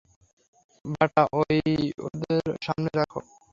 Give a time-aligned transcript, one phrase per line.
[0.93, 1.41] বাটা ঐ
[2.05, 3.19] ওঁদের সামনে রাখো।